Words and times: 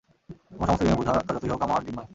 তোমার 0.51 0.67
সমস্ত 0.67 0.83
ঋণের 0.83 0.97
বোঝা, 0.97 1.13
তা 1.19 1.33
যতোই 1.35 1.49
হোক 1.49 1.61
আমার 1.61 1.81
জিম্মায়। 1.85 2.09